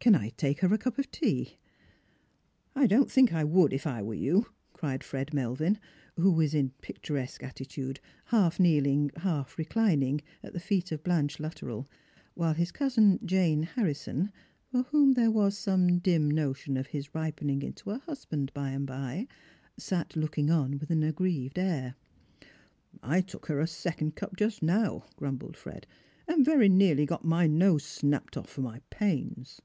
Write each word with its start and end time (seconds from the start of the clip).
Can 0.00 0.14
I 0.14 0.28
take 0.36 0.60
her 0.60 0.72
a 0.72 0.78
cup 0.78 0.96
of 0.98 1.10
tea? 1.10 1.58
""I 2.82 2.86
don't 2.86 3.10
think 3.10 3.32
I 3.34 3.42
would 3.42 3.72
if 3.72 3.84
I 3.86 4.00
were 4.00 4.14
you," 4.14 4.46
cried 4.72 5.02
Fred 5.02 5.34
Melvin, 5.34 5.78
who 6.14 6.32
»^as 6.36 6.54
in 6.54 6.66
a 6.66 6.82
picturesque 6.82 7.40
altiiude, 7.42 7.98
half 8.26 8.60
kneeling, 8.60 9.10
half 9.16 9.58
reclining 9.58 10.20
at 10.42 10.52
the 10.52 10.60
feet 10.60 10.92
of 10.92 11.02
Blanche 11.02 11.40
Luttrell, 11.40 11.88
while 12.34 12.54
his 12.54 12.70
cousin, 12.70 13.18
Jane 13.24 13.68
llarrisou, 13.76 14.30
for 14.70 14.82
whom 14.84 15.12
there 15.14 15.32
was 15.32 15.58
some 15.58 15.98
dim 15.98 16.30
notion 16.30 16.76
of 16.76 16.86
his 16.88 17.12
ripening 17.14 17.62
into 17.62 17.90
a 17.90 17.98
husband 17.98 18.52
by 18.54 18.70
and 18.70 18.86
by, 18.86 19.26
sat 19.76 20.14
looking 20.14 20.46
nn 20.46 20.78
■^'\\h. 20.78 20.90
an 20.90 21.02
aggrieved 21.02 21.58
air." 21.58 21.96
I 23.02 23.20
took 23.20 23.46
her 23.46 23.66
Strangers 23.66 24.00
and 24.00 24.14
Pilgrims. 24.14 24.14
49 24.14 24.14
a 24.14 24.14
second 24.14 24.14
cup 24.14 24.36
just 24.36 24.62
now," 24.62 25.04
grumbled 25.16 25.56
Fred," 25.56 25.88
and 26.28 26.44
very 26.44 26.68
nearly 26.68 27.04
got 27.04 27.24
my 27.24 27.46
nose 27.48 27.82
snapped 27.84 28.36
off 28.36 28.48
for 28.48 28.60
my 28.62 28.80
pains." 28.90 29.60